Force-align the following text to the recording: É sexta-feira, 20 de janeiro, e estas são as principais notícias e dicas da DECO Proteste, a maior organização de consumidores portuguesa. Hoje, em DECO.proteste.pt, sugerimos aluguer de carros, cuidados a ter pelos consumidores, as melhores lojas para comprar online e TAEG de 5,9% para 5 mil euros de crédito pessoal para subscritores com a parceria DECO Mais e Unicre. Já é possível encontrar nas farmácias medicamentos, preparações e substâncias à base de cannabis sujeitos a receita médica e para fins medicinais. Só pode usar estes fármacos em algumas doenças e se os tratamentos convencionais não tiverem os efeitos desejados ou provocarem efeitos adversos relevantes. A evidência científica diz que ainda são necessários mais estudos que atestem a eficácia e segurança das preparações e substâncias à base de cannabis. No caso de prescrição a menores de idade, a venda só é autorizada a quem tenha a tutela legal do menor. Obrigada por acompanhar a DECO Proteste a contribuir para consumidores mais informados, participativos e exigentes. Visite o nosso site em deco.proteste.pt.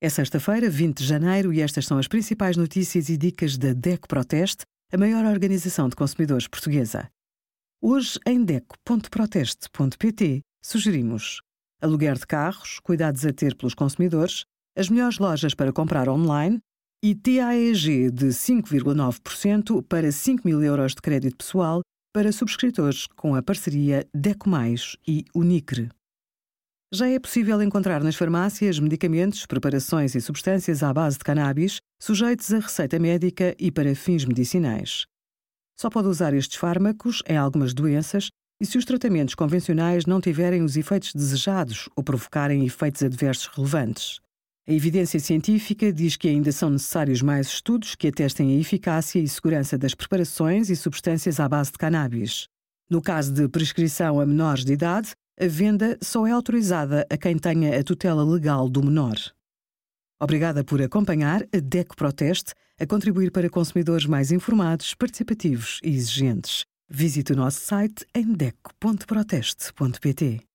É 0.00 0.08
sexta-feira, 0.08 0.70
20 0.70 0.98
de 0.98 1.04
janeiro, 1.04 1.52
e 1.52 1.60
estas 1.60 1.84
são 1.84 1.98
as 1.98 2.06
principais 2.06 2.56
notícias 2.56 3.08
e 3.08 3.16
dicas 3.16 3.58
da 3.58 3.72
DECO 3.72 4.06
Proteste, 4.06 4.62
a 4.92 4.96
maior 4.96 5.24
organização 5.24 5.88
de 5.88 5.96
consumidores 5.96 6.46
portuguesa. 6.46 7.10
Hoje, 7.82 8.16
em 8.24 8.44
DECO.proteste.pt, 8.44 10.42
sugerimos 10.62 11.42
aluguer 11.82 12.16
de 12.16 12.28
carros, 12.28 12.78
cuidados 12.80 13.26
a 13.26 13.32
ter 13.32 13.56
pelos 13.56 13.74
consumidores, 13.74 14.44
as 14.76 14.88
melhores 14.88 15.18
lojas 15.18 15.52
para 15.52 15.72
comprar 15.72 16.08
online 16.08 16.60
e 17.02 17.16
TAEG 17.16 18.12
de 18.12 18.26
5,9% 18.26 19.82
para 19.82 20.12
5 20.12 20.46
mil 20.46 20.62
euros 20.62 20.94
de 20.94 21.02
crédito 21.02 21.38
pessoal 21.38 21.80
para 22.14 22.30
subscritores 22.30 23.08
com 23.16 23.34
a 23.34 23.42
parceria 23.42 24.06
DECO 24.14 24.48
Mais 24.48 24.96
e 25.06 25.24
Unicre. 25.34 25.90
Já 26.90 27.06
é 27.06 27.18
possível 27.18 27.60
encontrar 27.60 28.02
nas 28.02 28.16
farmácias 28.16 28.78
medicamentos, 28.78 29.44
preparações 29.44 30.14
e 30.14 30.22
substâncias 30.22 30.82
à 30.82 30.90
base 30.90 31.18
de 31.18 31.24
cannabis 31.24 31.80
sujeitos 32.00 32.50
a 32.50 32.60
receita 32.60 32.98
médica 32.98 33.54
e 33.58 33.70
para 33.70 33.94
fins 33.94 34.24
medicinais. 34.24 35.04
Só 35.78 35.90
pode 35.90 36.08
usar 36.08 36.32
estes 36.32 36.56
fármacos 36.56 37.22
em 37.28 37.36
algumas 37.36 37.74
doenças 37.74 38.30
e 38.58 38.64
se 38.64 38.78
os 38.78 38.86
tratamentos 38.86 39.34
convencionais 39.34 40.06
não 40.06 40.18
tiverem 40.18 40.62
os 40.62 40.78
efeitos 40.78 41.12
desejados 41.12 41.90
ou 41.94 42.02
provocarem 42.02 42.64
efeitos 42.64 43.02
adversos 43.02 43.48
relevantes. 43.48 44.18
A 44.66 44.72
evidência 44.72 45.20
científica 45.20 45.92
diz 45.92 46.16
que 46.16 46.28
ainda 46.28 46.50
são 46.52 46.70
necessários 46.70 47.20
mais 47.20 47.48
estudos 47.48 47.94
que 47.94 48.08
atestem 48.08 48.56
a 48.56 48.60
eficácia 48.60 49.20
e 49.20 49.28
segurança 49.28 49.76
das 49.76 49.94
preparações 49.94 50.70
e 50.70 50.76
substâncias 50.76 51.38
à 51.38 51.46
base 51.46 51.70
de 51.70 51.78
cannabis. 51.78 52.48
No 52.88 53.02
caso 53.02 53.30
de 53.30 53.46
prescrição 53.46 54.18
a 54.18 54.24
menores 54.24 54.64
de 54.64 54.72
idade, 54.72 55.12
a 55.40 55.46
venda 55.46 55.96
só 56.02 56.26
é 56.26 56.32
autorizada 56.32 57.06
a 57.08 57.16
quem 57.16 57.38
tenha 57.38 57.78
a 57.78 57.84
tutela 57.84 58.24
legal 58.24 58.68
do 58.68 58.82
menor. 58.82 59.14
Obrigada 60.20 60.64
por 60.64 60.82
acompanhar 60.82 61.44
a 61.54 61.60
DECO 61.60 61.94
Proteste 61.94 62.52
a 62.80 62.86
contribuir 62.86 63.30
para 63.30 63.48
consumidores 63.48 64.06
mais 64.06 64.32
informados, 64.32 64.92
participativos 64.94 65.78
e 65.82 65.90
exigentes. 65.90 66.64
Visite 66.88 67.32
o 67.32 67.36
nosso 67.36 67.60
site 67.60 68.04
em 68.14 68.32
deco.proteste.pt. 68.32 70.47